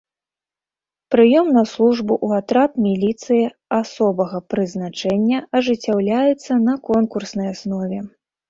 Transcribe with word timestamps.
Прыём 1.15 1.47
на 1.57 1.63
службу 1.73 2.13
ў 2.25 2.41
атрад 2.43 2.71
міліцыі 2.87 3.43
асобага 3.81 4.37
прызначэння 4.55 5.37
ажыццяўляецца 5.61 6.51
на 6.67 6.73
конкурснай 6.93 7.47
аснове. 7.55 7.99